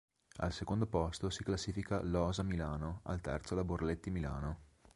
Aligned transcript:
Al 0.37 0.51
secondo 0.51 0.87
posto 0.87 1.29
si 1.29 1.43
classifica 1.43 2.01
l'Osa 2.01 2.41
Milano, 2.41 3.01
al 3.03 3.21
terzo 3.21 3.53
la 3.53 3.63
Borletti 3.63 4.09
Milano. 4.09 4.59